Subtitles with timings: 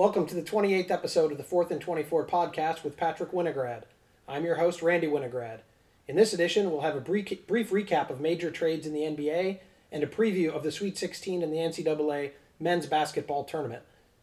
[0.00, 3.82] Welcome to the 28th episode of the 4th and 24 podcast with Patrick Winograd.
[4.26, 5.58] I'm your host, Randy Winograd.
[6.08, 9.58] In this edition, we'll have a brief, brief recap of major trades in the NBA
[9.92, 13.82] and a preview of the Sweet 16 in the NCAA men's basketball tournament.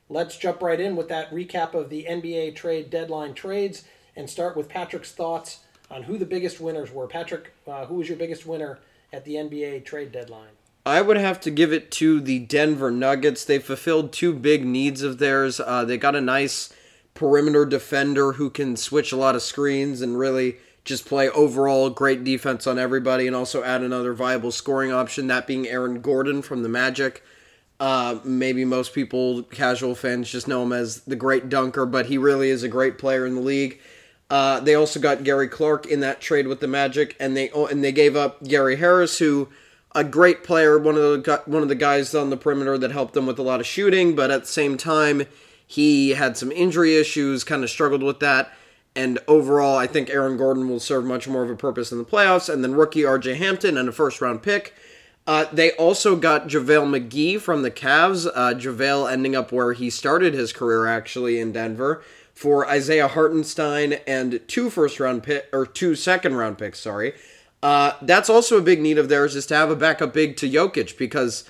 [0.09, 3.83] Let's jump right in with that recap of the NBA trade deadline trades
[4.15, 5.59] and start with Patrick's thoughts
[5.91, 7.05] on who the biggest winners were.
[7.05, 8.79] Patrick, uh, who was your biggest winner
[9.13, 10.56] at the NBA trade deadline?
[10.87, 13.43] I would have to give it to the Denver Nuggets.
[13.43, 15.59] They fulfilled two big needs of theirs.
[15.59, 16.73] Uh, they got a nice
[17.13, 20.55] perimeter defender who can switch a lot of screens and really
[20.85, 25.45] just play overall great defense on everybody, and also add another viable scoring option, that
[25.45, 27.21] being Aaron Gordon from the Magic.
[27.81, 32.17] Uh, maybe most people, casual fans, just know him as the great dunker, but he
[32.17, 33.81] really is a great player in the league.
[34.29, 37.83] Uh, they also got Gary Clark in that trade with the Magic, and they and
[37.83, 39.49] they gave up Gary Harris, who
[39.97, 43.15] a great player, one of the one of the guys on the perimeter that helped
[43.15, 45.23] them with a lot of shooting, but at the same time,
[45.65, 48.53] he had some injury issues, kind of struggled with that.
[48.95, 52.05] And overall, I think Aaron Gordon will serve much more of a purpose in the
[52.05, 52.51] playoffs.
[52.51, 54.75] And then rookie RJ Hampton and a first round pick.
[55.25, 58.27] Uh, they also got JaVale McGee from the Cavs.
[58.27, 63.93] Uh, JaVale ending up where he started his career, actually, in Denver, for Isaiah Hartenstein
[64.05, 67.13] and two first round pick, or two second round picks, sorry.
[67.63, 70.49] Uh, that's also a big need of theirs is to have a backup big to
[70.49, 71.43] Jokic because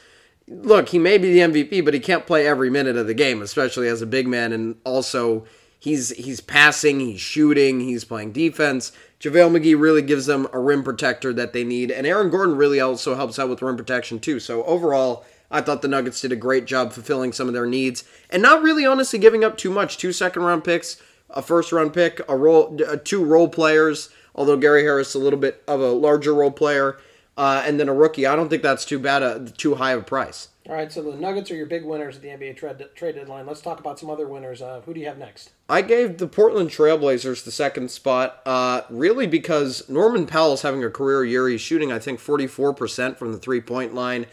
[0.47, 3.41] look, he may be the MVP, but he can't play every minute of the game,
[3.41, 4.53] especially as a big man.
[4.53, 5.45] And also,
[5.79, 8.91] he's he's passing, he's shooting, he's playing defense.
[9.19, 12.79] JaVale McGee really gives them a rim protector that they need, and Aaron Gordon really
[12.79, 14.39] also helps out with rim protection too.
[14.39, 18.03] So overall, I thought the Nuggets did a great job fulfilling some of their needs
[18.29, 19.97] and not really honestly giving up too much.
[19.97, 24.57] Two second round picks, a first round pick, a role, uh, two role players although
[24.57, 26.97] Gary Harris a little bit of a larger role player,
[27.37, 28.25] uh, and then a rookie.
[28.25, 30.49] I don't think that's too bad, a, too high of a price.
[30.67, 33.45] All right, so the Nuggets are your big winners at the NBA trade, trade deadline.
[33.45, 34.61] Let's talk about some other winners.
[34.61, 35.51] Uh, who do you have next?
[35.69, 40.89] I gave the Portland Trailblazers the second spot, uh, really because Norman Powell's having a
[40.89, 41.47] career year.
[41.47, 44.25] He's shooting, I think, 44% from the three point line.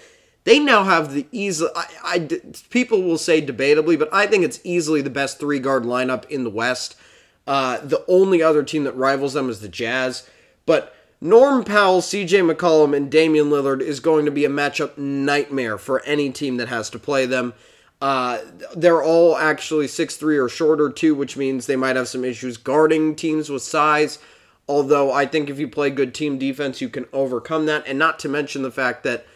[0.42, 1.66] They now have the easy.
[1.74, 2.28] I, I,
[2.68, 6.42] people will say debatably, but I think it's easily the best three guard lineup in
[6.42, 6.96] the West.
[7.46, 10.28] Uh, the only other team that rivals them is the Jazz.
[10.66, 15.78] But Norm Powell, CJ McCollum, and Damian Lillard is going to be a matchup nightmare
[15.78, 17.54] for any team that has to play them.
[18.00, 18.40] Uh,
[18.76, 22.56] they're all actually six three or shorter, too, which means they might have some issues
[22.56, 24.18] guarding teams with size.
[24.68, 27.86] Although I think if you play good team defense, you can overcome that.
[27.86, 29.26] And not to mention the fact that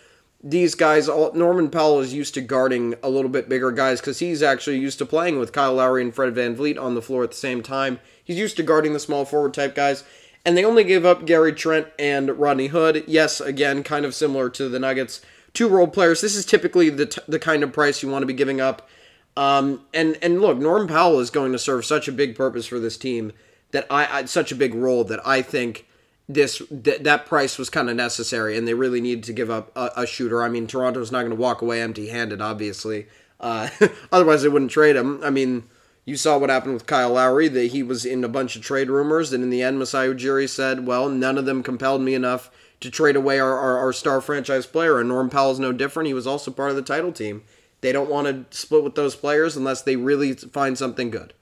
[0.43, 4.43] these guys, Norman Powell is used to guarding a little bit bigger guys because he's
[4.43, 7.37] actually used to playing with Kyle Lowry and Fred VanVleet on the floor at the
[7.37, 7.99] same time.
[8.22, 10.04] He's used to guarding the small forward type guys.
[10.44, 13.04] And they only gave up Gary Trent and Rodney Hood.
[13.06, 15.21] Yes, again, kind of similar to the Nuggets.
[15.53, 16.21] Two role players.
[16.21, 18.88] This is typically the, t- the kind of price you want to be giving up.
[19.37, 22.81] Um, and and look, Norman Powell is going to serve such a big purpose for
[22.81, 23.32] this team
[23.70, 25.87] that I, I such a big role that I think
[26.28, 29.72] this th- that price was kind of necessary, and they really needed to give up
[29.74, 30.42] a, a shooter.
[30.42, 33.06] I mean, Toronto's not going to walk away empty-handed, obviously.
[33.40, 33.68] Uh,
[34.12, 35.22] otherwise, they wouldn't trade him.
[35.24, 35.64] I mean,
[36.04, 38.90] you saw what happened with Kyle Lowry; that he was in a bunch of trade
[38.90, 42.50] rumors, and in the end, Masai Ujiri said, "Well, none of them compelled me enough
[42.80, 46.14] to trade away our, our, our star franchise player." And Norm Powell's no different; he
[46.14, 47.42] was also part of the title team.
[47.80, 51.32] They don't want to split with those players unless they really find something good.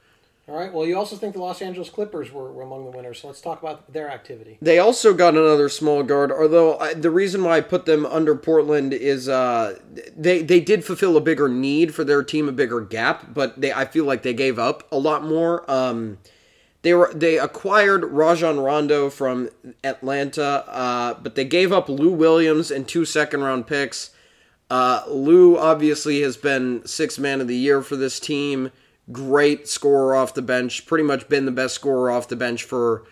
[0.49, 0.73] All right.
[0.73, 3.41] Well, you also think the Los Angeles Clippers were, were among the winners, so let's
[3.41, 4.59] talk about their activity.
[4.62, 8.37] They also got another small guard, although I, the reason why I put them under
[8.37, 9.77] Portland is uh,
[10.17, 13.73] they they did fulfill a bigger need for their team, a bigger gap, but they
[13.73, 15.69] I feel like they gave up a lot more.
[15.69, 16.19] Um,
[16.83, 19.51] they were they acquired Rajon Rondo from
[19.83, 24.11] Atlanta, uh, but they gave up Lou Williams and two second round picks.
[24.71, 28.71] Uh, Lou obviously has been six man of the year for this team
[29.12, 33.05] great scorer off the bench, pretty much been the best scorer off the bench for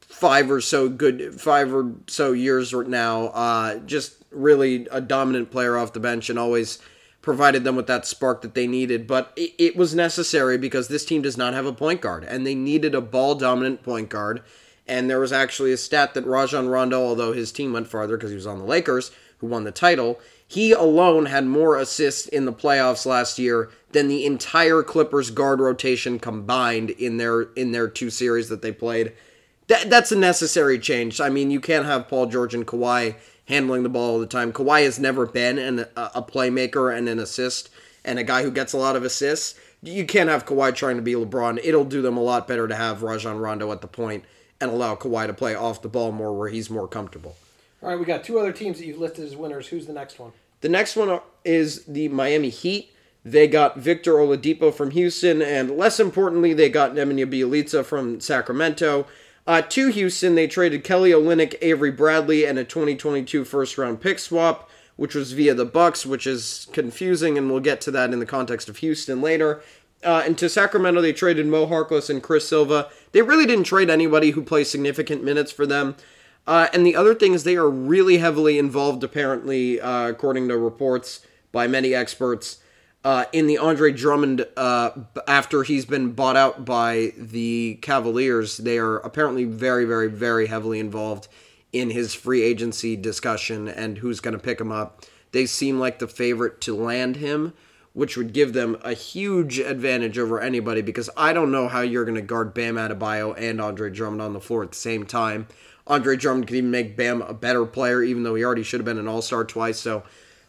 [0.00, 3.26] five or so good five or so years now.
[3.28, 6.78] Uh, just really a dominant player off the bench and always
[7.22, 9.06] provided them with that spark that they needed.
[9.06, 12.46] But it, it was necessary because this team does not have a point guard, and
[12.46, 14.42] they needed a ball dominant point guard.
[14.88, 18.30] And there was actually a stat that Rajon Rondo, although his team went farther because
[18.30, 22.44] he was on the Lakers, who won the title, he alone had more assists in
[22.44, 27.88] the playoffs last year than the entire Clippers guard rotation combined in their in their
[27.88, 29.12] two series that they played.
[29.66, 31.20] That that's a necessary change.
[31.20, 33.16] I mean, you can't have Paul George and Kawhi
[33.46, 34.52] handling the ball all the time.
[34.52, 37.70] Kawhi has never been an, a playmaker and an assist
[38.04, 39.58] and a guy who gets a lot of assists.
[39.82, 41.60] You can't have Kawhi trying to be LeBron.
[41.62, 44.24] It'll do them a lot better to have Rajon Rondo at the point
[44.60, 47.36] and allow Kawhi to play off the ball more where he's more comfortable.
[47.82, 49.68] All right, we got two other teams that you've listed as winners.
[49.68, 50.32] Who's the next one?
[50.60, 52.92] The next one is the Miami Heat.
[53.24, 59.06] They got Victor Oladipo from Houston, and less importantly, they got Nemanja Bjelica from Sacramento.
[59.46, 64.70] Uh, to Houston, they traded Kelly Olynyk, Avery Bradley, and a 2022 first-round pick swap,
[64.96, 68.26] which was via the Bucks, which is confusing, and we'll get to that in the
[68.26, 69.60] context of Houston later.
[70.04, 72.88] Uh, and to Sacramento, they traded Mo Harkless and Chris Silva.
[73.12, 75.96] They really didn't trade anybody who plays significant minutes for them.
[76.46, 80.56] Uh, and the other thing is they are really heavily involved, apparently, uh, according to
[80.56, 82.60] reports by many experts,
[83.04, 84.90] uh, in the Andre Drummond uh,
[85.28, 88.56] after he's been bought out by the Cavaliers.
[88.56, 91.28] They are apparently very, very, very heavily involved
[91.72, 95.04] in his free agency discussion and who's going to pick him up.
[95.32, 97.52] They seem like the favorite to land him,
[97.92, 102.04] which would give them a huge advantage over anybody because I don't know how you're
[102.04, 105.46] going to guard Bam Adebayo and Andre Drummond on the floor at the same time.
[105.86, 108.84] Andre Drummond could even make Bam a better player, even though he already should have
[108.84, 109.78] been an All Star twice.
[109.78, 110.02] So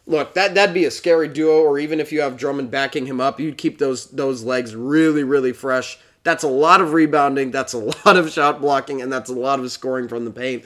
[0.06, 1.62] look, that that'd be a scary duo.
[1.62, 5.22] Or even if you have Drummond backing him up, you'd keep those those legs really
[5.22, 5.98] really fresh.
[6.24, 7.50] That's a lot of rebounding.
[7.50, 10.64] That's a lot of shot blocking, and that's a lot of scoring from the paint.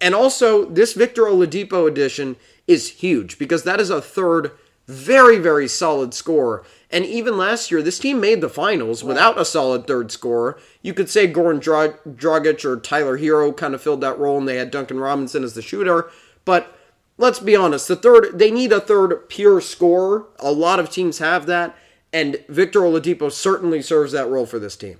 [0.00, 2.36] And also, this Victor Oladipo edition
[2.66, 4.52] is huge because that is a third
[4.90, 6.64] very very solid score.
[6.90, 10.58] And even last year, this team made the finals without a solid third scorer.
[10.82, 14.56] You could say Goran Dragic or Tyler Herro kind of filled that role, and they
[14.56, 16.10] had Duncan Robinson as the shooter.
[16.44, 16.76] But
[17.16, 20.26] let's be honest, the third they need a third pure scorer.
[20.40, 21.76] A lot of teams have that,
[22.12, 24.98] and Victor Oladipo certainly serves that role for this team.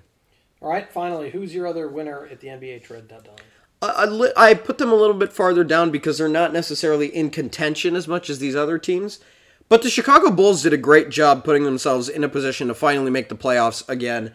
[0.62, 3.38] All right, finally, who's your other winner at the NBA trade deadline?
[3.82, 7.96] I, I put them a little bit farther down because they're not necessarily in contention
[7.96, 9.20] as much as these other teams.
[9.70, 13.10] But the Chicago Bulls did a great job putting themselves in a position to finally
[13.10, 14.32] make the playoffs again.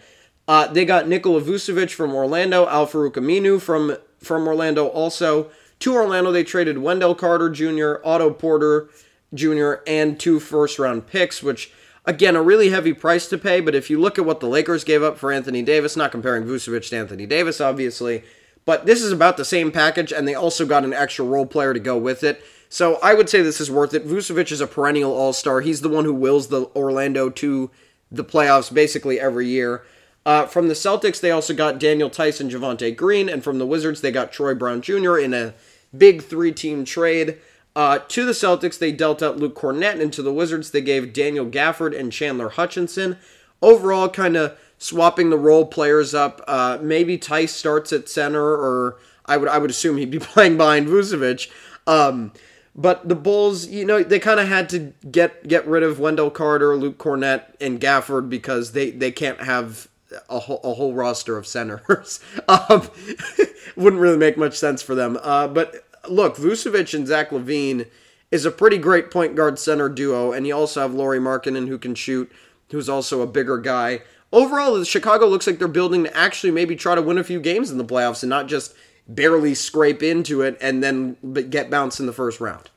[0.47, 5.51] Uh, they got Nikola Vucevic from Orlando, Al-Farouq Aminu from from Orlando also.
[5.79, 8.87] To Orlando, they traded Wendell Carter Jr., Otto Porter
[9.33, 11.69] Jr., and two first round picks, which,
[12.05, 13.59] again, a really heavy price to pay.
[13.59, 16.45] But if you look at what the Lakers gave up for Anthony Davis, not comparing
[16.45, 18.23] Vucevic to Anthony Davis, obviously,
[18.63, 21.73] but this is about the same package, and they also got an extra role player
[21.73, 22.41] to go with it.
[22.69, 24.07] So I would say this is worth it.
[24.07, 25.61] Vucevic is a perennial all star.
[25.61, 27.71] He's the one who wills the Orlando to
[28.11, 29.83] the playoffs basically every year.
[30.25, 34.01] Uh, from the Celtics, they also got Daniel Theis, Javonte Green, and from the Wizards,
[34.01, 35.17] they got Troy Brown Jr.
[35.17, 35.53] in a
[35.95, 37.37] big three team trade.
[37.75, 41.13] Uh, to the Celtics, they dealt out Luke Kornet, and to the Wizards, they gave
[41.13, 43.17] Daniel Gafford and Chandler Hutchison.
[43.61, 46.41] Overall, kind of swapping the role players up.
[46.47, 50.57] Uh, maybe Theis starts at center, or I would I would assume he'd be playing
[50.57, 51.51] behind Vucevic.
[51.85, 52.31] Um,
[52.75, 56.29] but the Bulls, you know, they kind of had to get get rid of Wendell
[56.29, 59.87] Carter, Luke Kornet, and Gafford because they they can't have
[60.29, 62.19] a whole, a whole roster of centers.
[62.47, 62.89] um,
[63.75, 65.17] wouldn't really make much sense for them.
[65.21, 67.87] Uh, but look, Vucevic and Zach LaVine
[68.29, 71.77] is a pretty great point guard center duo, and you also have Lauri Markkanen who
[71.77, 72.29] can shoot,
[72.71, 74.01] who's also a bigger guy.
[74.33, 77.71] Overall, Chicago looks like they're building to actually maybe try to win a few games
[77.71, 78.75] in the playoffs and not just
[79.07, 81.17] barely scrape into it and then
[81.49, 82.69] get bounced in the first round.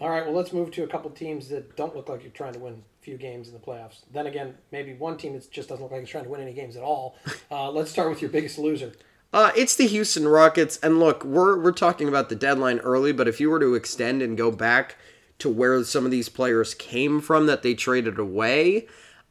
[0.00, 2.52] All right, well, let's move to a couple teams that don't look like you're trying
[2.52, 4.02] to win a few games in the playoffs.
[4.12, 6.52] Then again, maybe one team that just doesn't look like it's trying to win any
[6.52, 7.16] games at all.
[7.50, 8.92] Uh, let's start with your biggest loser.
[9.32, 13.26] Uh, it's the Houston Rockets, and look, we're we're talking about the deadline early, but
[13.26, 14.96] if you were to extend and go back
[15.38, 18.86] to where some of these players came from that they traded away,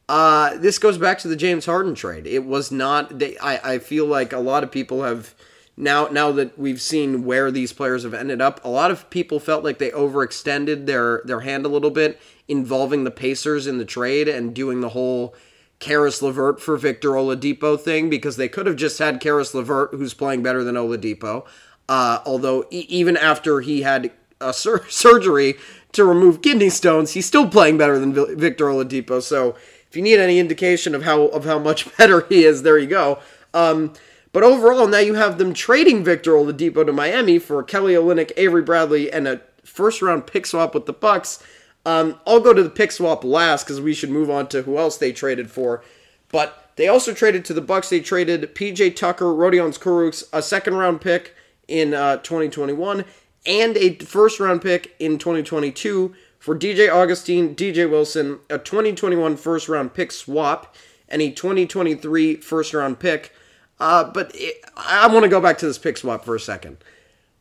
[0.10, 2.26] uh, this goes back to the James Harden trade.
[2.26, 3.20] It was not.
[3.20, 5.36] They, I I feel like a lot of people have
[5.78, 9.40] now now that we've seen where these players have ended up, a lot of people
[9.40, 13.86] felt like they overextended their their hand a little bit, involving the Pacers in the
[13.86, 15.36] trade and doing the whole
[15.80, 20.14] Caris LeVert for Victor Oladipo thing because they could have just had Caris LeVert, who's
[20.16, 21.46] playing better than Oladipo.
[21.88, 25.56] Uh, although e- even after he had a sur- surgery
[25.92, 29.22] to remove kidney stones, he's still playing better than v- Victor Oladipo.
[29.22, 29.56] So
[29.88, 32.88] if you need any indication of how of how much better he is, there you
[32.88, 33.20] go.
[33.54, 33.94] Um,
[34.34, 38.62] but overall, now you have them trading Victor Oladipo to Miami for Kelly Olynyk, Avery
[38.62, 41.44] Bradley, and a first round pick swap with the Bucks.
[41.86, 44.78] Um, I'll go to the pick swap last because we should move on to who
[44.78, 45.84] else they traded for.
[46.30, 47.90] But they also traded to the Bucks.
[47.90, 51.34] They traded PJ Tucker, Rodions Kurucs, a second round pick
[51.68, 53.06] in uh, 2021,
[53.46, 59.70] and a first round pick in 2022 for DJ Augustin, DJ Wilson, a 2021 first
[59.70, 60.76] round pick swap,
[61.10, 63.34] and a 2023 first round pick.
[63.80, 66.78] Uh, but it, I want to go back to this pick swap for a second.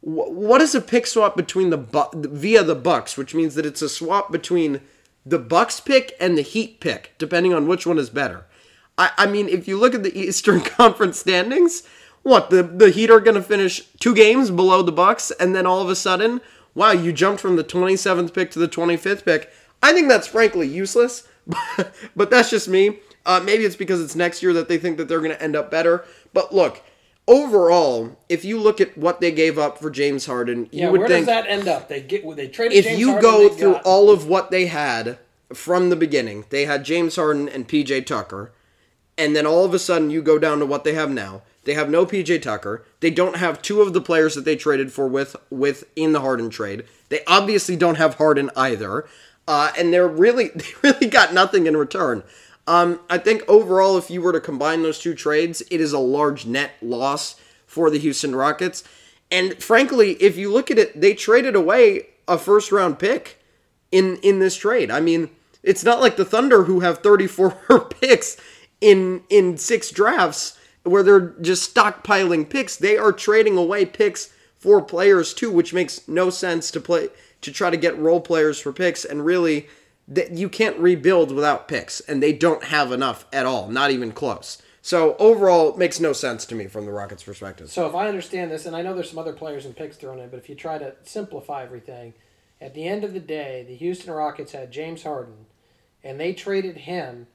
[0.01, 3.83] what is a pick swap between the Bu- via the Bucks, which means that it's
[3.83, 4.81] a swap between
[5.25, 8.45] the Bucks pick and the Heat pick, depending on which one is better.
[8.97, 11.83] I, I mean, if you look at the Eastern Conference standings,
[12.23, 15.67] what the the Heat are going to finish two games below the Bucks, and then
[15.67, 16.41] all of a sudden,
[16.75, 19.51] wow, you jumped from the 27th pick to the 25th pick.
[19.83, 21.27] I think that's frankly useless.
[22.17, 22.99] but that's just me.
[23.27, 25.55] Uh, maybe it's because it's next year that they think that they're going to end
[25.57, 26.05] up better.
[26.33, 26.83] But look,
[27.27, 31.01] overall, if you look at what they gave up for James Harden, Yeah, you would
[31.01, 31.89] where think does that end up?
[31.89, 32.79] They get they traded.
[32.79, 35.19] if James you Harden, go through got- all of what they had
[35.53, 38.53] from the beginning, they had James Harden and PJ Tucker,
[39.19, 41.43] and then all of a sudden you go down to what they have now.
[41.65, 42.85] They have no PJ Tucker.
[43.01, 46.21] They don't have two of the players that they traded for with with in the
[46.21, 46.85] Harden trade.
[47.09, 49.05] They obviously don't have Harden either,
[49.49, 52.23] uh, and they're really they really got nothing in return.
[52.67, 55.99] Um, I think overall, if you were to combine those two trades, it is a
[55.99, 58.83] large net loss for the Houston Rockets.
[59.31, 63.41] And frankly, if you look at it, they traded away a first round pick
[63.93, 64.91] in in this trade.
[64.91, 65.31] I mean,
[65.63, 67.51] it's not like the Thunder who have 34
[68.01, 68.37] picks
[68.81, 72.77] in in six drafts where they're just stockpiling picks.
[72.77, 77.09] They are trading away picks for players too, which makes no sense to play
[77.43, 79.69] to try to get role players for picks and really
[80.09, 84.13] that you can't rebuild without picks and they don't have enough at all, not even
[84.13, 84.63] close.
[84.83, 87.71] So overall, it makes no sense to me from the Rockets' perspective.
[87.71, 90.21] So if I understand this, and I know there's some other players and picks thrown
[90.21, 92.15] in, but if you try to simplify everything,
[92.61, 95.47] at the end of the day, the Houston Rockets had James Harden,
[96.05, 97.27] and they traded him,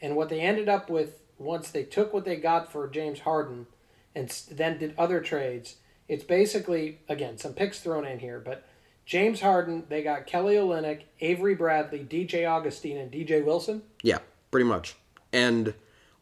[0.00, 3.66] and what they ended up with once they took what they got for James Harden,
[4.14, 5.76] and then did other trades,
[6.08, 8.66] it's basically again some picks thrown in here, but
[9.06, 13.82] James Harden, they got Kelly Olynyk, Avery Bradley, DJ Augustin, and DJ Wilson.
[14.02, 14.18] Yeah,
[14.50, 14.96] pretty much.
[15.32, 15.74] And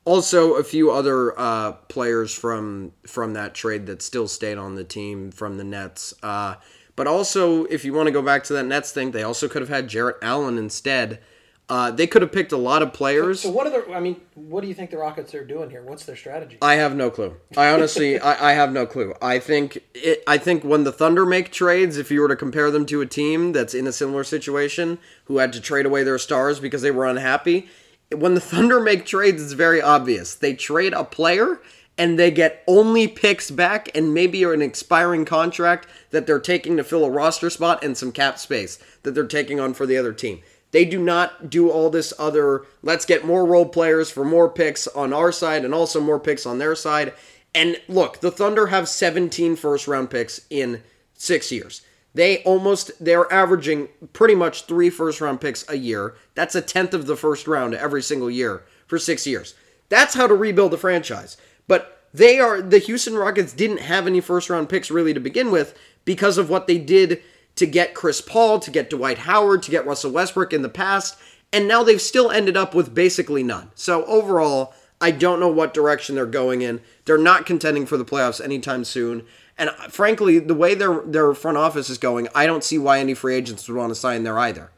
[0.05, 4.85] also a few other uh, players from from that trade that still stayed on the
[4.85, 6.13] team from the Nets.
[6.23, 6.57] Uh,
[6.95, 9.63] but also, if you want to go back to that Nets thing, they also could
[9.63, 11.21] have had Jarrett Allen instead.
[11.67, 13.41] Uh, they could have picked a lot of players.
[13.41, 13.95] So what are the?
[13.95, 15.83] I mean, what do you think the Rockets are doing here?
[15.83, 16.59] What's their strategy?
[16.61, 17.37] I have no clue.
[17.57, 19.15] I honestly, I, I have no clue.
[19.23, 22.71] I think it, I think when the Thunder make trades, if you were to compare
[22.71, 26.19] them to a team that's in a similar situation, who had to trade away their
[26.19, 27.67] stars because they were unhappy,
[28.15, 30.35] when the Thunder make trades, it's very obvious.
[30.35, 31.61] They trade a player
[31.97, 36.85] and they get only picks back and maybe an expiring contract that they're taking to
[36.85, 40.13] fill a roster spot and some cap space that they're taking on for the other
[40.13, 40.43] team.
[40.75, 44.89] They do not do all this other, let's get more role players for more picks
[44.89, 47.13] on our side and also more picks on their side.
[47.55, 50.83] And look, the Thunder have 17 first round picks in
[51.15, 51.83] six years.
[52.13, 56.17] They almost, they're averaging pretty much three first round picks a year.
[56.35, 59.55] That's a tenth of the first round every single year for six years.
[59.91, 61.37] That's how to rebuild a franchise.
[61.69, 65.53] But they are, the Houston Rockets didn't have any first round picks really to begin
[65.53, 67.23] with because of what they did
[67.57, 71.17] to get Chris Paul, to get Dwight Howard, to get Russell Westbrook in the past,
[71.53, 73.71] and now they've still ended up with basically none.
[73.75, 76.81] So overall, I don't know what direction they're going in.
[77.05, 79.25] They're not contending for the playoffs anytime soon.
[79.57, 83.15] And frankly, the way their their front office is going, I don't see why any
[83.15, 84.71] free agents would want to sign there either.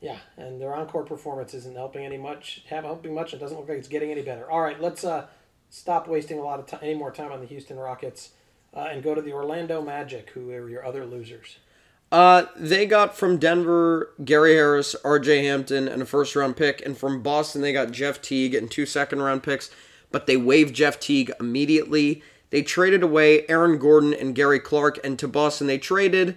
[0.00, 2.62] Yeah, and their encore performance isn't helping any much.
[2.68, 3.34] Have helping much.
[3.34, 4.48] It doesn't look like it's getting any better.
[4.48, 5.26] All right, let's uh,
[5.70, 8.30] stop wasting a lot of time, any more time on the Houston Rockets,
[8.74, 11.56] uh, and go to the Orlando Magic, who are your other losers.
[12.12, 15.44] Uh, they got from Denver Gary Harris, R.J.
[15.44, 18.86] Hampton, and a first round pick, and from Boston they got Jeff Teague and two
[18.86, 19.70] second round picks.
[20.12, 22.22] But they waived Jeff Teague immediately.
[22.50, 26.36] They traded away Aaron Gordon and Gary Clark, and to Boston they traded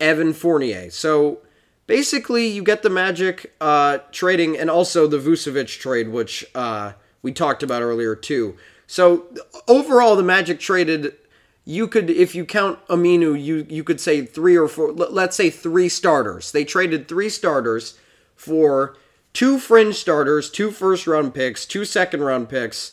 [0.00, 0.90] Evan Fournier.
[0.90, 1.40] So
[1.86, 7.32] basically, you get the Magic uh, trading, and also the Vucevic trade, which uh, we
[7.32, 8.56] talked about earlier too.
[8.86, 9.26] So
[9.68, 11.14] overall, the Magic traded
[11.64, 14.92] you could if you count Aminu, you you could say three or four.
[14.92, 16.52] let- Let's say three starters.
[16.52, 17.98] They traded three starters
[18.34, 18.96] for
[19.32, 22.92] two fringe starters, two first round picks, two second round picks,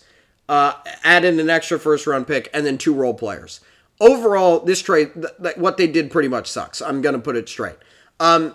[0.50, 3.60] uh, add in an extra first round pick, and then two role players.
[4.00, 6.82] Overall, this trade, th- th- what they did pretty much sucks.
[6.82, 7.78] I'm gonna put it straight.
[8.20, 8.54] Um,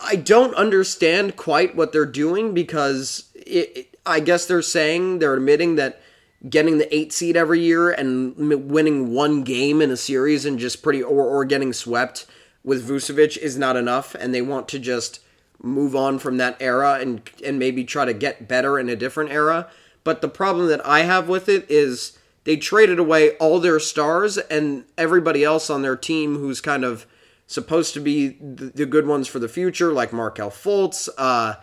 [0.00, 5.34] I don't understand quite what they're doing because it, it- I guess they're saying they're
[5.34, 6.00] admitting that
[6.48, 10.82] getting the eight seed every year and winning one game in a series and just
[10.82, 12.26] pretty or, or getting swept
[12.62, 15.20] with Vucevic is not enough, and they want to just
[15.62, 19.30] move on from that era and and maybe try to get better in a different
[19.30, 19.68] era.
[20.04, 24.38] But the problem that I have with it is they traded away all their stars
[24.38, 27.06] and everybody else on their team who's kind of
[27.46, 31.08] supposed to be the, the good ones for the future, like Markelle Fultz.
[31.18, 31.54] Uh,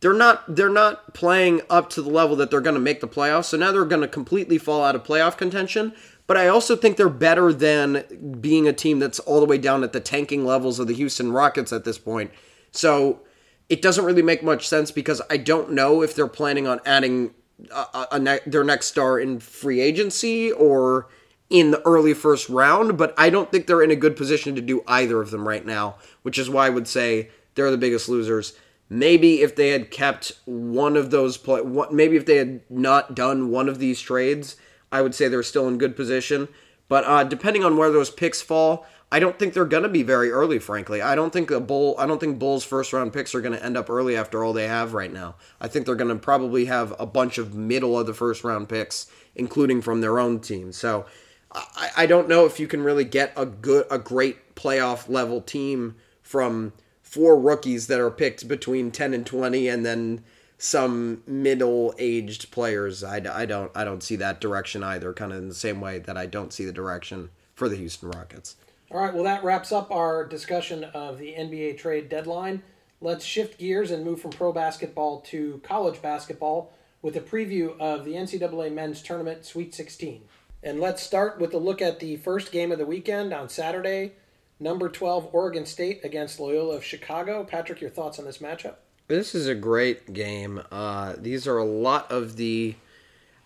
[0.00, 3.08] they're not they're not playing up to the level that they're going to make the
[3.08, 3.46] playoffs.
[3.46, 5.92] So now they're going to completely fall out of playoff contention.
[6.26, 9.82] But I also think they're better than being a team that's all the way down
[9.82, 12.30] at the tanking levels of the Houston Rockets at this point.
[12.70, 13.20] So
[13.68, 17.34] it doesn't really make much sense because I don't know if they're planning on adding
[17.74, 21.08] a, a, ne- their next star in free agency or
[21.50, 22.96] in the early first round.
[22.96, 25.66] But I don't think they're in a good position to do either of them right
[25.66, 28.54] now, which is why I would say they're the biggest losers.
[28.92, 33.50] Maybe if they had kept one of those play, maybe if they had not done
[33.50, 34.56] one of these trades,
[34.90, 36.48] I would say they're still in good position.
[36.88, 40.02] But uh, depending on where those picks fall, I don't think they're going to be
[40.02, 40.58] very early.
[40.58, 41.94] Frankly, I don't think the bull.
[41.98, 44.52] I don't think Bulls' first round picks are going to end up early after all
[44.52, 45.36] they have right now.
[45.60, 48.68] I think they're going to probably have a bunch of middle of the first round
[48.68, 49.06] picks,
[49.36, 50.72] including from their own team.
[50.72, 51.06] So
[51.52, 55.40] I, I don't know if you can really get a good, a great playoff level
[55.40, 56.72] team from
[57.10, 60.22] four rookies that are picked between 10 and 20 and then
[60.58, 65.48] some middle-aged players I, I don't I don't see that direction either kind of in
[65.48, 68.54] the same way that I don't see the direction for the Houston Rockets.
[68.92, 72.62] All right, well that wraps up our discussion of the NBA trade deadline.
[73.00, 78.04] Let's shift gears and move from pro basketball to college basketball with a preview of
[78.04, 80.22] the NCAA men's tournament Sweet 16.
[80.62, 84.12] And let's start with a look at the first game of the weekend on Saturday
[84.60, 87.42] number 12 Oregon State against Loyola of Chicago.
[87.42, 88.74] Patrick, your thoughts on this matchup?
[89.08, 90.62] This is a great game.
[90.70, 92.76] Uh, these are a lot of the.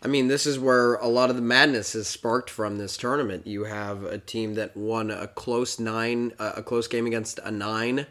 [0.03, 3.47] I mean, this is where a lot of the madness is sparked from this tournament.
[3.47, 7.51] You have a team that won a close nine, uh, a close game against a
[7.51, 8.07] nine,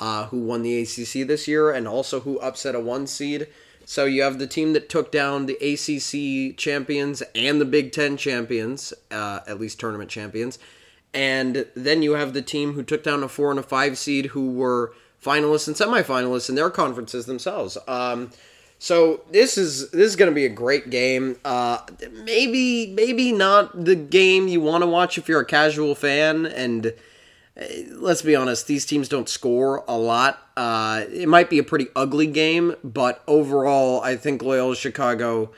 [0.00, 3.46] uh, who won the ACC this year, and also who upset a one seed.
[3.84, 8.16] So you have the team that took down the ACC champions and the Big Ten
[8.16, 10.58] champions, uh, at least tournament champions
[11.18, 14.26] and then you have the team who took down a four and a five seed
[14.26, 17.76] who were finalists and semifinalists in their conferences themselves.
[17.88, 18.30] Um,
[18.78, 21.36] so this is this is going to be a great game.
[21.44, 21.80] Uh,
[22.22, 26.46] maybe maybe not the game you want to watch if you're a casual fan.
[26.46, 26.94] And
[27.60, 30.40] uh, let's be honest, these teams don't score a lot.
[30.56, 35.50] Uh, it might be a pretty ugly game, but overall, I think Loyola Chicago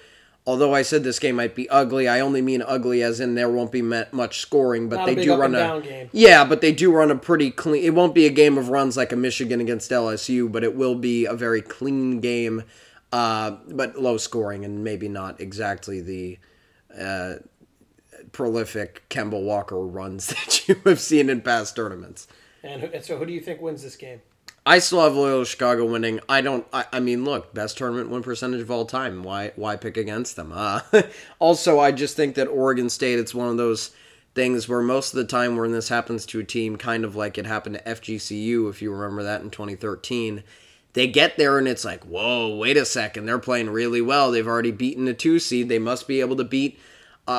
[0.46, 3.48] although I said this game might be ugly, I only mean ugly as in there
[3.48, 6.08] won't be much scoring, but Not they do run a game.
[6.12, 7.84] yeah, but they do run a pretty clean.
[7.84, 10.94] It won't be a game of runs like a Michigan against LSU, but it will
[10.94, 12.64] be a very clean game,
[13.12, 16.38] uh, but low scoring and maybe not exactly the.
[16.98, 17.34] Uh,
[18.32, 22.28] prolific Kemba Walker runs that you have seen in past tournaments.
[22.62, 24.20] And, and so, who do you think wins this game?
[24.66, 26.20] I still have Loyola Chicago winning.
[26.28, 26.66] I don't.
[26.72, 29.22] I, I, mean, look, best tournament win percentage of all time.
[29.22, 29.52] Why?
[29.56, 30.52] Why pick against them?
[30.54, 30.80] Uh,
[31.38, 33.18] also, I just think that Oregon State.
[33.18, 33.90] It's one of those
[34.34, 37.38] things where most of the time when this happens to a team, kind of like
[37.38, 40.42] it happened to FGCU, if you remember that in 2013.
[40.92, 44.30] They get there and it's like, whoa, wait a second, they're playing really well.
[44.30, 45.68] They've already beaten a two seed.
[45.68, 46.80] They must be able to beat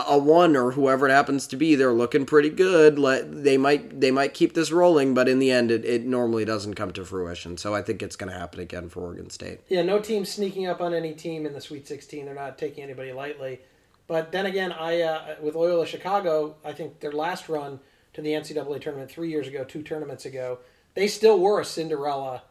[0.08, 2.98] a one or whoever it happens to be, they're looking pretty good.
[3.00, 6.46] Let they might they might keep this rolling, but in the end, it, it normally
[6.46, 7.58] doesn't come to fruition.
[7.58, 9.62] So I think it's going to happen again for Oregon State.
[9.68, 12.26] Yeah, no team sneaking up on any team in the Sweet 16.
[12.26, 13.62] They're not taking anybody lightly.
[14.08, 17.80] But then again, I uh, with Loyola Chicago, I think their last run
[18.14, 20.60] to the NCAA tournament three years ago, two tournaments ago,
[20.96, 22.44] they still were a Cinderella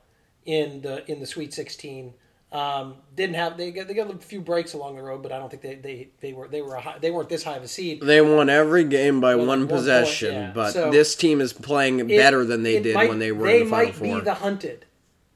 [0.47, 2.15] in the in the Sweet 16.
[2.53, 5.39] Um, didn't have they got they got a few breaks along the road, but I
[5.39, 7.69] don't think they they, they were they were high, they weren't this high of a
[7.69, 8.01] seed.
[8.03, 10.53] They won every game by one, one possession, point, yeah.
[10.53, 13.61] but so this team is playing better than they did might, when they were they
[13.61, 14.07] in the Final Four.
[14.09, 14.87] Might be the hunted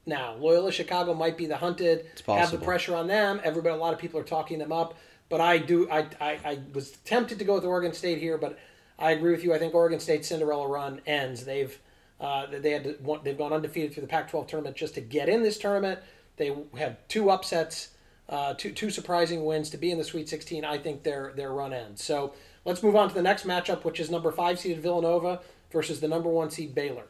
[0.05, 0.35] now.
[0.35, 2.05] Loyola Chicago might be the hunted.
[2.27, 3.39] Have the pressure on them.
[3.45, 4.95] Everybody, a lot of people are talking them up,
[5.29, 8.59] but I do I, I I was tempted to go with Oregon State here, but
[8.99, 9.53] I agree with you.
[9.53, 11.45] I think Oregon State's Cinderella run ends.
[11.45, 11.79] They've
[12.19, 15.43] uh, they had to, they've gone undefeated through the Pac-12 tournament just to get in
[15.43, 15.99] this tournament
[16.37, 17.89] they have two upsets,
[18.29, 20.65] uh, two two surprising wins to be in the Sweet 16.
[20.65, 22.03] I think their their run ends.
[22.03, 22.33] So
[22.65, 26.07] let's move on to the next matchup, which is number five seeded Villanova versus the
[26.07, 27.05] number one seed Baylor.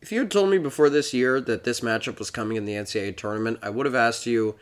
[0.00, 2.74] If you had told me before this year that this matchup was coming in the
[2.74, 4.54] NCAA tournament, I would have asked you,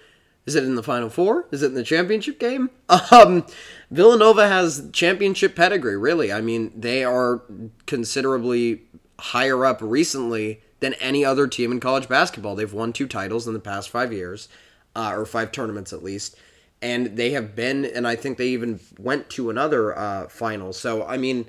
[0.47, 1.47] is it in the Final Four?
[1.51, 2.71] Is it in the championship game?
[3.11, 3.47] Um,
[3.91, 6.33] Villanova has championship pedigree, really.
[6.33, 7.43] I mean, they are
[7.87, 8.83] considerably
[9.19, 12.55] higher up recently than any other team in college basketball.
[12.55, 14.51] They've won two titles in the past five years,
[14.95, 16.37] uh, or five tournaments at least,
[16.83, 20.75] and they have been, and I think they even went to another uh, final.
[20.75, 21.47] So I mean,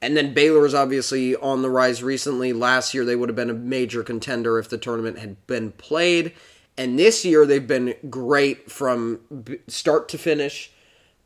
[0.00, 2.54] and then Baylor is obviously on the rise recently.
[2.54, 6.32] Last year they would have been a major contender if the tournament had been played,
[6.78, 9.20] and this year they've been great from
[9.68, 10.72] start to finish.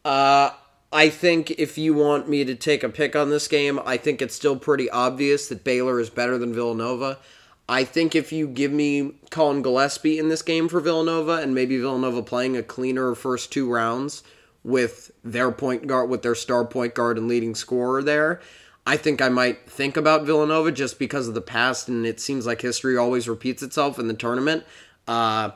[0.04, 0.50] Uh,
[0.92, 4.20] I think if you want me to take a pick on this game, I think
[4.20, 7.18] it's still pretty obvious that Baylor is better than Villanova.
[7.68, 11.78] I think if you give me Collin Gillespie in this game for Villanova and maybe
[11.78, 14.22] Villanova playing a cleaner first two rounds
[14.62, 18.40] with their point guard with their star point guard and leading scorer there,
[18.86, 22.46] I think I might think about Villanova just because of the past and it seems
[22.46, 24.64] like history always repeats itself in the tournament.
[25.08, 25.50] Uh,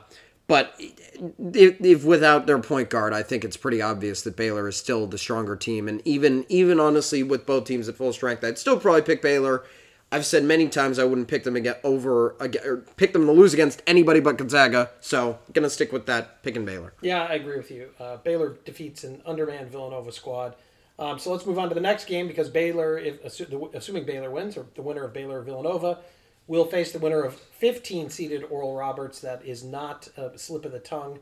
[0.47, 4.77] but if, if, without their point guard, I think it's pretty obvious that Baylor is
[4.77, 5.87] still the stronger team.
[5.87, 9.63] And even even honestly, with both teams at full strength, I'd still probably pick Baylor
[10.11, 13.31] I've said many times I wouldn't pick them to get over or pick them to
[13.31, 14.89] lose against anybody but Gonzaga.
[15.01, 16.93] So gonna stick with that picking Baylor.
[17.01, 17.89] Yeah, I agree with you.
[17.99, 20.55] Uh, Baylor defeats an undermanned Villanova squad.
[20.97, 24.57] Um, so let's move on to the next game because Baylor, if assuming Baylor wins
[24.57, 25.99] or the winner of Baylor Villanova,
[26.47, 29.21] will face the winner of 15 seeded Oral Roberts.
[29.21, 31.19] That is not a slip of the tongue.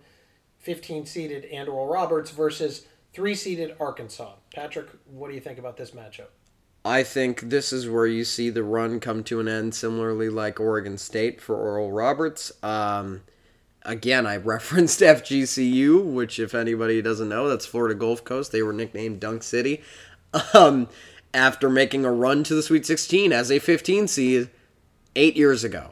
[0.60, 4.34] 15 seeded and Oral Roberts versus three seeded Arkansas.
[4.56, 6.30] Patrick, what do you think about this matchup?
[6.88, 10.58] I think this is where you see the run come to an end, similarly like
[10.58, 12.50] Oregon State for Oral Roberts.
[12.64, 13.24] Um,
[13.84, 18.54] again, I referenced FGCU, which, if anybody doesn't know, that's Florida Gulf Coast.
[18.54, 19.82] They were nicknamed Dunk City.
[20.54, 20.90] Um,
[21.34, 24.50] after making a run to the Sweet 16 as a 15 seed
[25.16, 25.92] eight years ago.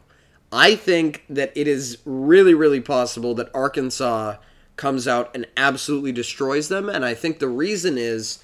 [0.51, 4.35] I think that it is really, really possible that Arkansas
[4.75, 6.89] comes out and absolutely destroys them.
[6.89, 8.39] And I think the reason is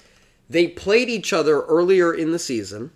[0.52, 2.90] they played each other earlier in the season.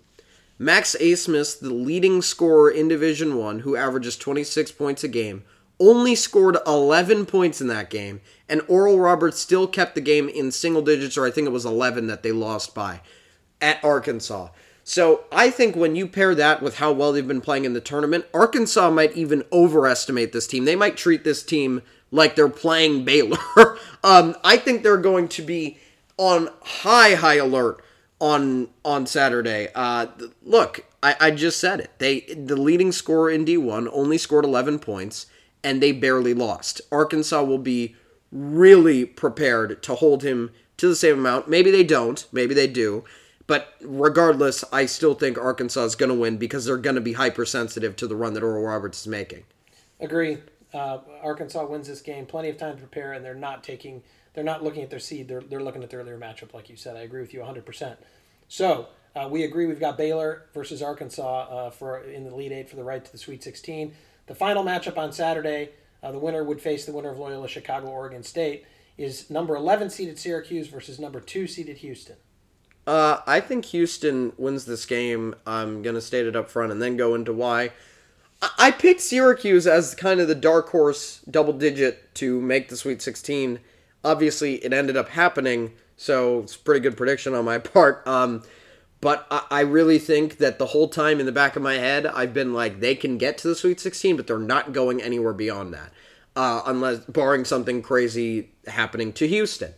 [0.59, 5.43] Max Abmas, the leading scorer in Division 1, who averages 26 points a game,
[5.79, 10.51] only scored 11 points in that game, and Oral Roberts still kept the game in
[10.51, 13.01] single digits, or I think it was 11 that they lost by
[13.61, 14.49] at Arkansas.
[14.83, 17.81] So I think when you pair that with how well they've been playing in the
[17.81, 20.65] tournament, Arkansas might even overestimate this team.
[20.65, 23.37] They might treat this team like they're playing Baylor.
[24.03, 25.77] um, I think they're going to be
[26.17, 27.83] on high, high alert
[28.19, 29.69] on on Saturday.
[29.75, 30.07] Uh,
[30.43, 31.91] look, I, I just said it.
[31.99, 35.27] They the leading scorer in D1 only scored 11 points,
[35.63, 36.81] and they barely lost.
[36.91, 37.95] Arkansas will be
[38.31, 41.47] really prepared to hold him to the same amount.
[41.47, 42.25] Maybe they don't.
[42.31, 43.03] Maybe they do.
[43.45, 47.13] But regardless, I still think Arkansas is going to win because they're going to be
[47.13, 49.45] hypersensitive to the run that Oral Roberts is making.
[50.01, 50.39] Agree.
[50.73, 52.25] Uh, Arkansas wins this game.
[52.25, 54.03] Plenty of time to prepare, and they're not taking
[54.37, 55.27] they're not looking at their seed.
[55.27, 56.95] They're, they're looking at their earlier matchup, like you said.
[56.95, 57.97] I agree with you 100%.
[58.47, 62.69] So uh, we agree we've got Baylor versus Arkansas uh, for in the lead eight
[62.69, 63.95] for the right to the Sweet 16.
[64.27, 65.71] The final matchup on Saturday,
[66.03, 68.67] uh, the winner would face the winner of Loyola Chicago Oregon State.
[68.95, 72.17] Is number 11 seeded Syracuse versus number two seeded Houston.
[72.85, 75.33] Uh, I think Houston wins this game.
[75.47, 77.71] I'm gonna state it up front and then go into why.
[78.59, 83.01] I picked Syracuse as kind of the dark horse double digit to make the Sweet
[83.01, 83.59] 16
[84.07, 88.07] obviously it ended up happening, so it's pretty good prediction on my part.
[88.07, 88.43] Um,
[89.01, 92.07] but I, I really think that the whole time in the back of my head,
[92.07, 95.33] I've been like, they can get to the Sweet 16, but they're not going anywhere
[95.33, 95.91] beyond that,
[96.35, 99.73] uh, unless barring something crazy happening to Houston.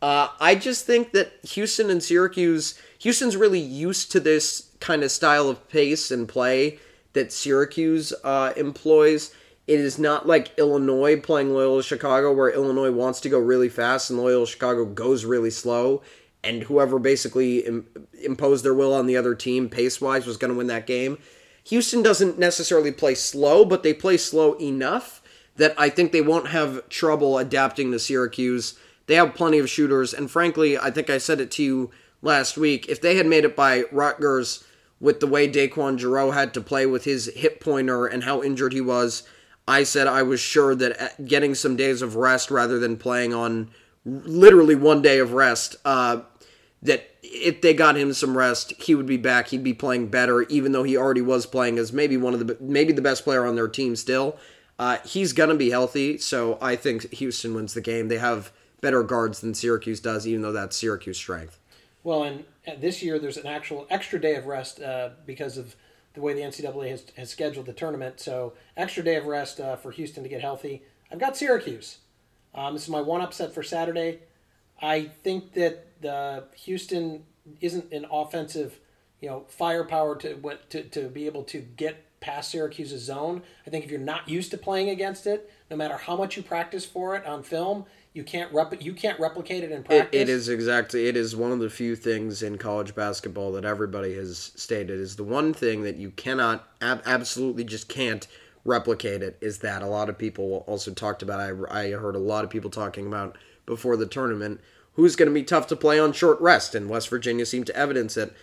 [0.00, 5.10] Uh, I just think that Houston and Syracuse, Houston's really used to this kind of
[5.10, 6.78] style of pace and play
[7.12, 9.32] that Syracuse uh, employs.
[9.72, 14.10] It is not like Illinois playing Loyola Chicago, where Illinois wants to go really fast
[14.10, 16.02] and Loyola Chicago goes really slow,
[16.44, 17.86] and whoever basically Im-
[18.22, 21.16] imposed their will on the other team pace wise was going to win that game.
[21.64, 25.22] Houston doesn't necessarily play slow, but they play slow enough
[25.56, 28.78] that I think they won't have trouble adapting to Syracuse.
[29.06, 32.58] They have plenty of shooters, and frankly, I think I said it to you last
[32.58, 32.90] week.
[32.90, 34.64] If they had made it by Rutgers
[35.00, 38.74] with the way DeJon Jarreau had to play with his hip pointer and how injured
[38.74, 39.22] he was,
[39.66, 43.32] I said I was sure that uh, getting some days of rest rather than playing
[43.32, 43.70] on
[44.04, 46.22] literally one day of rest, uh,
[46.82, 49.48] that if they got him some rest, he would be back.
[49.48, 52.56] He'd be playing better, even though he already was playing as maybe one of the
[52.60, 54.36] maybe the best player on their team still.
[54.78, 58.08] Uh, he's gonna be healthy, so I think Houston wins the game.
[58.08, 61.58] They have better guards than Syracuse does, even though that's Syracuse strength.
[62.02, 62.44] Well, and
[62.80, 65.76] this year there's an actual extra day of rest uh, because of
[66.14, 68.20] the way the NCAA has, has scheduled the tournament.
[68.20, 70.82] So extra day of rest uh, for Houston to get healthy.
[71.10, 71.98] I've got Syracuse.
[72.54, 74.20] Um, this is my one upset for Saturday.
[74.80, 77.24] I think that the Houston
[77.60, 78.78] isn't an offensive,
[79.20, 83.42] you know, firepower to what to to be able to get past Syracuse's zone.
[83.66, 86.42] I think if you're not used to playing against it, no matter how much you
[86.42, 90.08] practice for it on film, you can't rep- you can't replicate it in practice.
[90.12, 93.64] It, it is exactly it is one of the few things in college basketball that
[93.64, 98.26] everybody has stated is the one thing that you cannot ab- absolutely just can't
[98.64, 102.20] replicate it is that a lot of people also talked about I, I heard a
[102.20, 104.60] lot of people talking about before the tournament
[104.94, 107.76] who's going to be tough to play on short rest and West Virginia seemed to
[107.76, 108.34] evidence it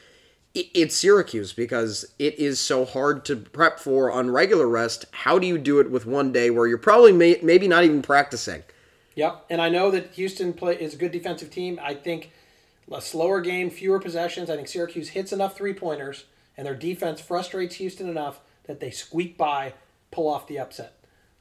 [0.55, 5.05] it's Syracuse because it is so hard to prep for on regular rest.
[5.12, 8.01] How do you do it with one day where you're probably may, maybe not even
[8.01, 8.63] practicing?
[9.19, 11.77] Yep, and I know that Houston play is a good defensive team.
[11.84, 12.32] I think
[12.89, 14.49] a slower game, fewer possessions.
[14.49, 16.23] I think Syracuse hits enough three pointers,
[16.55, 19.73] and their defense frustrates Houston enough that they squeak by,
[20.10, 20.93] pull off the upset.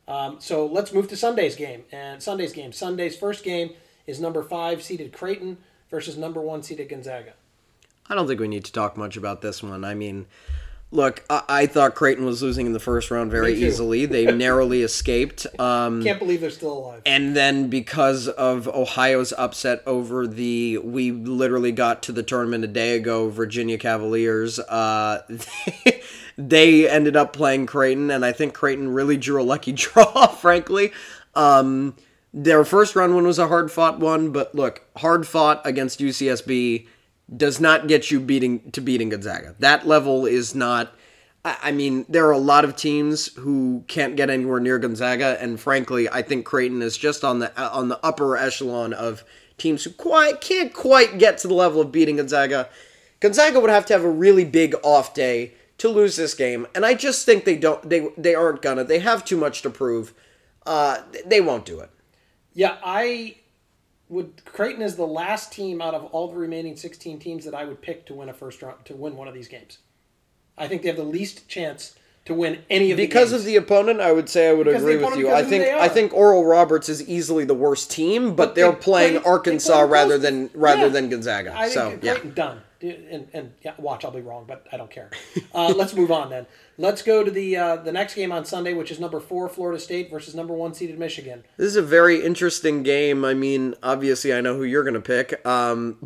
[0.08, 1.84] Um, so let's move to Sunday's game.
[1.92, 3.74] And Sunday's game, Sunday's first game
[4.08, 7.34] is number five seeded Creighton versus number one seeded Gonzaga.
[8.08, 9.84] I don't think we need to talk much about this one.
[9.84, 10.26] I mean,
[10.90, 14.06] Look, I, I thought Creighton was losing in the first round very easily.
[14.06, 15.46] They narrowly escaped.
[15.58, 17.02] Um, Can't believe they're still alive.
[17.04, 22.68] and then because of Ohio's upset over the, we literally got to the tournament a
[22.68, 24.58] day ago, Virginia Cavaliers.
[24.58, 25.22] Uh,
[26.38, 30.28] they ended up playing Creighton, and I think Creighton really drew a lucky draw.
[30.28, 30.92] Frankly,
[31.34, 31.96] um,
[32.32, 36.86] their first round one was a hard fought one, but look, hard fought against UCSB
[37.34, 39.54] does not get you beating to beating Gonzaga.
[39.58, 40.94] That level is not.
[41.44, 45.58] I mean, there are a lot of teams who can't get anywhere near Gonzaga, and
[45.58, 49.24] frankly, I think Creighton is just on the on the upper echelon of
[49.56, 52.68] teams who quite can't quite get to the level of beating Gonzaga.
[53.20, 56.84] Gonzaga would have to have a really big off day to lose this game, and
[56.84, 57.88] I just think they don't.
[57.88, 58.84] They they aren't gonna.
[58.84, 60.12] They have too much to prove.
[60.66, 61.90] Uh, they won't do it.
[62.52, 63.36] Yeah, I
[64.08, 64.44] would.
[64.44, 67.80] Creighton is the last team out of all the remaining 16 teams that I would
[67.82, 69.78] pick to win a first round to win one of these games.
[70.56, 71.94] I think they have the least chance
[72.24, 73.42] to win any of the Because games.
[73.42, 75.30] of the opponent, I would say I would Because agree with you.
[75.30, 78.76] I think I think Oral Roberts is easily the worst team, but, But they're they
[78.78, 80.88] playing play- they Arkansas play rather than rather Yeah.
[80.88, 81.54] than Gonzaga.
[81.56, 82.12] I so yeah.
[82.14, 82.60] Creighton done.
[82.80, 85.10] And, and yeah, watch, I'll be wrong, but I don't care.
[85.52, 86.46] Uh, let's move on then.
[86.76, 89.80] Let's go to the uh, the next game on Sunday, which is number four Florida
[89.80, 91.44] State versus number one seeded Michigan.
[91.56, 93.24] This is a very interesting game.
[93.24, 95.44] I mean, obviously, I know who you're going to pick.
[95.44, 95.98] Um,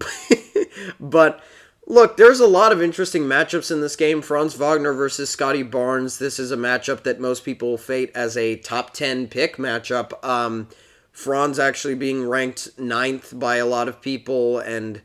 [1.00, 1.42] but
[1.86, 4.22] look, there's a lot of interesting matchups in this game.
[4.22, 6.18] Franz Wagner versus Scottie Barnes.
[6.18, 10.24] This is a matchup that most people fate as a top 10 pick matchup.
[10.24, 10.68] Um,
[11.12, 15.02] Franz actually being ranked ninth by a lot of people, and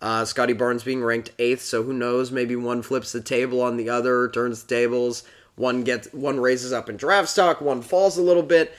[0.00, 1.62] uh, Scottie Barnes being ranked eighth.
[1.62, 2.30] So who knows?
[2.30, 5.24] Maybe one flips the table on the other, turns the tables.
[5.56, 8.72] One gets one raises up in draft stock, one falls a little bit.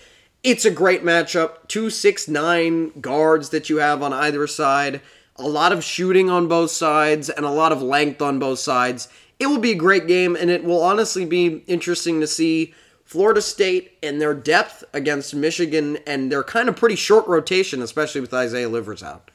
[0.44, 1.68] It's a great matchup.
[1.68, 5.02] Two six nine guards that you have on either side.
[5.36, 9.08] A lot of shooting on both sides and a lot of length on both sides.
[9.40, 13.42] It will be a great game, and it will honestly be interesting to see Florida
[13.42, 18.34] State and their depth against Michigan and their kind of pretty short rotation, especially with
[18.34, 19.31] Isaiah Livers out.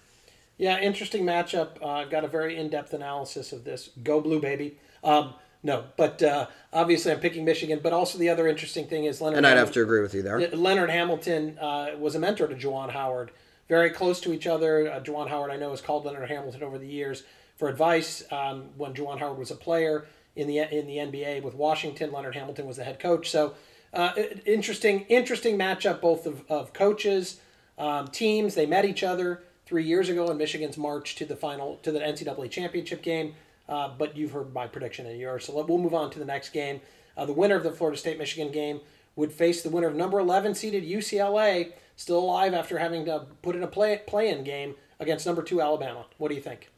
[0.59, 1.83] Yeah, interesting matchup.
[1.83, 3.91] Uh, I've got a very in depth analysis of this.
[4.03, 4.79] Go blue, baby.
[5.05, 7.81] Um, no, but uh, obviously I'm picking Michigan.
[7.83, 9.39] But also the other interesting thing is Leonard.
[9.39, 10.49] And I'd Hamilton- have to agree with you there.
[10.49, 13.33] Leonard Hamilton uh, was a mentor to Juwan Howard,
[13.69, 14.91] very close to each other.
[14.91, 17.25] Uh, Juwan Howard, I know, has called Leonard Hamilton over the years
[17.57, 18.23] for advice.
[18.31, 22.35] Um, when Juwan Howard was a player in the in the NBA with Washington, Leonard
[22.35, 23.31] Hamilton was the head coach.
[23.31, 23.55] So
[23.93, 24.13] uh,
[24.45, 27.41] interesting, interesting matchup, both of, of coaches,
[27.79, 28.55] um, teams.
[28.55, 31.99] They met each other three years ago in Michigan's march to the final to the
[31.99, 33.35] NCAA championship game.
[33.69, 36.25] Uh, but you've heard my prediction and yours, so let, we'll move on to the
[36.25, 36.81] next game.
[37.17, 38.81] Uh, the winner of the Florida State Michigan game
[39.17, 43.57] would face the winner of number 11 seeded UCLA, still alive after having to put
[43.57, 46.07] in a play play in game against number two Alabama.
[46.19, 46.71] What do you think?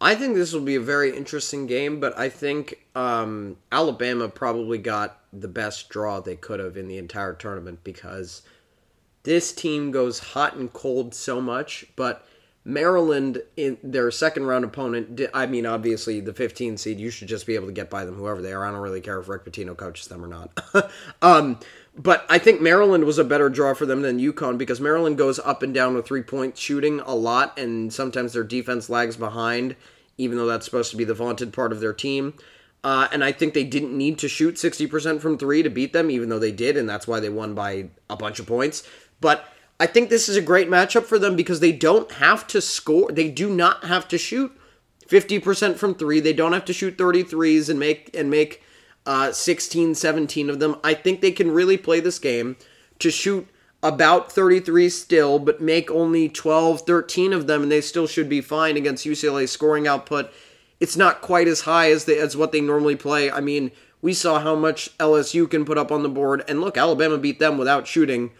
[0.00, 4.78] I think this will be a very interesting game, but I think um, Alabama probably
[4.78, 8.40] got the best draw they could have in the entire tournament because
[9.24, 11.84] this team goes hot and cold so much.
[11.96, 12.26] But
[12.64, 17.46] Maryland, in their second round opponent, I mean, obviously the 15 seed, you should just
[17.46, 18.64] be able to get by them, whoever they are.
[18.64, 20.90] I don't really care if Rick Pitino coaches them or not.
[21.22, 21.58] um,
[21.96, 25.38] but I think Maryland was a better draw for them than UConn because Maryland goes
[25.38, 29.74] up and down with three point shooting a lot, and sometimes their defense lags behind,
[30.18, 32.34] even though that's supposed to be the vaunted part of their team.
[32.82, 36.10] Uh, and I think they didn't need to shoot 60% from three to beat them,
[36.10, 38.86] even though they did, and that's why they won by a bunch of points.
[39.20, 39.44] But
[39.80, 43.10] I think this is a great matchup for them because they don't have to score.
[43.10, 44.52] They do not have to shoot
[45.08, 46.20] 50% from three.
[46.20, 48.62] They don't have to shoot 33s and make and make
[49.06, 50.76] uh, 16, 17 of them.
[50.84, 52.58] I think they can really play this game
[52.98, 53.48] to shoot
[53.82, 58.42] about 33 still, but make only 12, 13 of them, and they still should be
[58.42, 60.30] fine against UCLA's scoring output.
[60.78, 63.30] It's not quite as high as they, as what they normally play.
[63.30, 63.70] I mean,
[64.02, 67.38] we saw how much LSU can put up on the board, and look, Alabama beat
[67.38, 68.32] them without shooting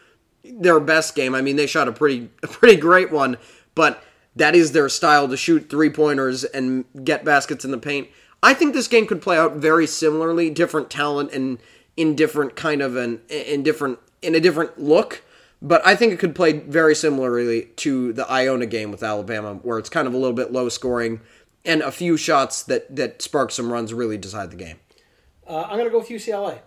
[0.45, 1.35] their best game.
[1.35, 3.37] I mean, they shot a pretty a pretty great one,
[3.75, 4.03] but
[4.37, 8.09] that is their style to shoot three pointers and get baskets in the paint.
[8.43, 11.59] I think this game could play out very similarly, different talent and
[11.97, 15.23] in different kind of an in different in a different look.
[15.63, 19.79] But I think it could play very similarly to the Iona game with Alabama, where
[19.79, 21.21] it's kind of a little bit low scoring
[21.65, 24.79] and a few shots that that spark some runs really decide the game.
[25.47, 26.61] Uh, I'm to go with UCLA.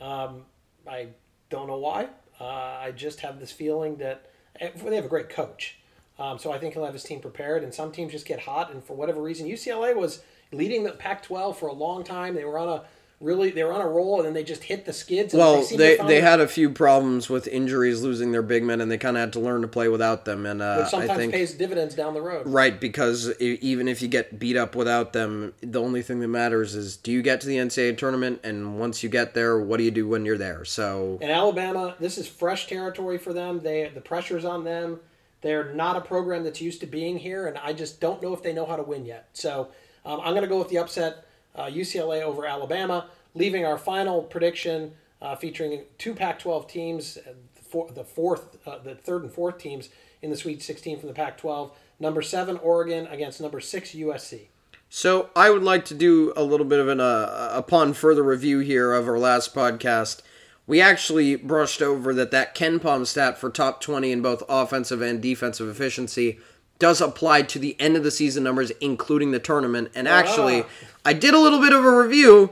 [0.00, 0.44] Um,
[0.86, 1.08] I
[1.50, 2.08] don't know why.
[2.40, 5.78] Uh, I just have this feeling that eh, they have a great coach.
[6.18, 7.62] Um, so I think he'll have his team prepared.
[7.62, 10.22] And some teams just get hot, and for whatever reason, UCLA was
[10.52, 12.34] leading the Pac-12 for a long time.
[12.34, 12.84] They were on a
[13.20, 15.34] really they were on a roll and then they just hit the skids.
[15.34, 18.80] And Well, seem they they had a few problems with injuries, losing their big men,
[18.80, 20.46] and they kind of had to learn to play without them.
[20.46, 22.46] And uh, which I sometimes think pays dividends down the road.
[22.46, 26.74] right because even if you get beat up without them, the only thing that matters
[26.74, 29.84] is do you get to the NCAA tournament, and once you get there, what do
[29.84, 30.64] you do when you're there?
[30.64, 33.60] So in Alabama, this is fresh territory for them.
[33.60, 35.00] They the pressure's on them.
[35.40, 38.42] They're not a program that's used to being here, and I just don't know if
[38.42, 39.28] they know how to win yet.
[39.32, 39.68] So
[40.04, 41.27] um, I'm going to go with the upset
[41.58, 48.04] uh, UCLA over Alabama, leaving our final prediction uh, featuring two Pac-12 teams, the the
[48.04, 49.90] fourth, uh, the third and fourth teams
[50.22, 51.72] in the Sweet 16 from the Pac-12.
[52.00, 54.46] Number seven Oregon against number six USC.
[54.88, 58.60] So I would like to do a little bit of an uh, upon further review
[58.60, 60.22] here of our last podcast.
[60.66, 65.20] We actually brushed over that that KenPom stat for top 20 in both offensive and
[65.20, 66.38] defensive efficiency
[66.78, 69.90] does apply to the end of the season numbers, including the tournament.
[69.94, 70.64] And actually,
[71.04, 72.50] I did a little bit of a review,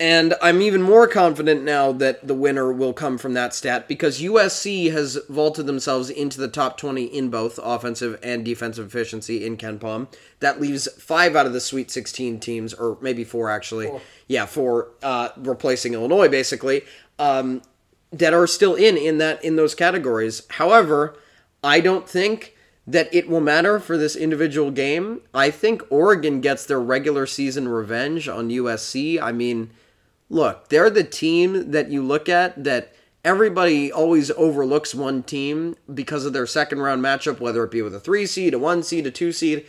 [0.00, 4.20] and I'm even more confident now that the winner will come from that stat because
[4.20, 9.56] USC has vaulted themselves into the top 20 in both offensive and defensive efficiency in
[9.56, 10.08] KenPom.
[10.40, 13.86] That leaves five out of the Sweet 16 teams, or maybe four actually.
[13.86, 14.00] Four.
[14.26, 16.82] Yeah, four, uh, replacing Illinois basically,
[17.20, 17.62] um,
[18.12, 20.42] that are still in in that in those categories.
[20.50, 21.16] However,
[21.62, 25.20] I don't think that it will matter for this individual game.
[25.32, 29.20] I think Oregon gets their regular season revenge on USC.
[29.22, 29.70] I mean,
[30.28, 32.92] look, they're the team that you look at that
[33.24, 37.94] everybody always overlooks one team because of their second round matchup, whether it be with
[37.94, 39.64] a three seed, a one seed, a two seed.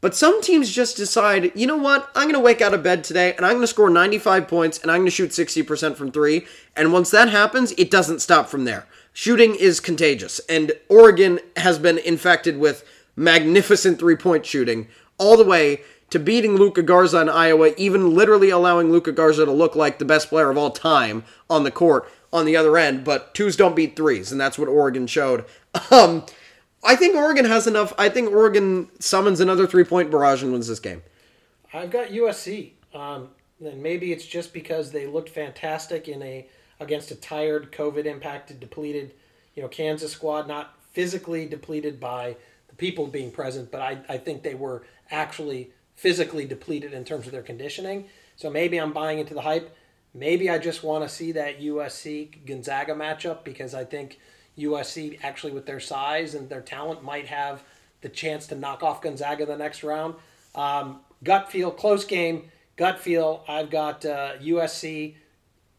[0.00, 3.02] But some teams just decide, you know what, I'm going to wake out of bed
[3.02, 6.12] today and I'm going to score 95 points and I'm going to shoot 60% from
[6.12, 6.46] three.
[6.76, 8.86] And once that happens, it doesn't stop from there.
[9.18, 10.40] Shooting is contagious.
[10.40, 12.84] And Oregon has been infected with
[13.16, 18.50] magnificent three point shooting all the way to beating Luka Garza in Iowa, even literally
[18.50, 22.06] allowing Luka Garza to look like the best player of all time on the court
[22.30, 23.04] on the other end.
[23.04, 25.46] But twos don't beat threes, and that's what Oregon showed.
[25.90, 26.26] Um,
[26.84, 27.94] I think Oregon has enough.
[27.96, 31.02] I think Oregon summons another three point barrage and wins this game.
[31.72, 32.72] I've got USC.
[32.92, 33.30] Um,
[33.64, 36.46] and maybe it's just because they looked fantastic in a
[36.80, 39.14] against a tired, COVID impacted, depleted,
[39.54, 42.36] you know, Kansas squad, not physically depleted by
[42.68, 47.26] the people being present, but I, I think they were actually physically depleted in terms
[47.26, 48.08] of their conditioning.
[48.36, 49.74] So maybe I'm buying into the hype.
[50.14, 54.18] Maybe I just want to see that USC Gonzaga matchup because I think
[54.58, 57.62] USC actually with their size and their talent might have
[58.00, 60.14] the chance to knock off Gonzaga the next round.
[60.54, 62.50] Um, gut feel, close game.
[62.76, 63.44] Gut feel.
[63.48, 65.14] I've got uh, USC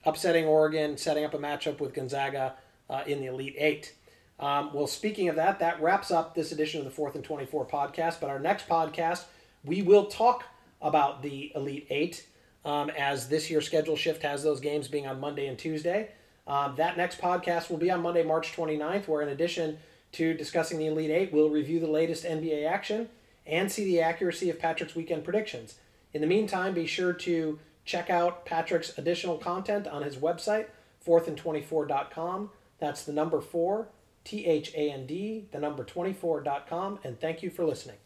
[0.07, 2.55] upsetting Oregon, setting up a matchup with Gonzaga
[2.89, 3.93] uh, in the Elite Eight.
[4.39, 7.45] Um, well, speaking of that, that wraps up this edition of the Fourth and Twenty
[7.45, 8.21] Four podcast.
[8.21, 9.25] But our next podcast,
[9.65, 10.45] we will talk
[10.81, 12.25] about the Elite Eight,
[12.63, 16.09] um, as this year's schedule shift has those games being on Monday and Tuesday.
[16.47, 19.77] Um, that next podcast will be on Monday, March 29th, where in addition
[20.13, 23.09] to discussing the Elite Eight, we'll review the latest NBA action
[23.45, 25.75] and see the accuracy of Patrick's weekend predictions.
[26.13, 30.67] In the meantime, be sure to check out Patrick's additional content on his website,
[31.07, 32.51] fourthandtwenty-four.com.
[32.79, 33.87] That's the number four,
[34.23, 37.95] T H A N D, the number 24.com, and thank you for listening.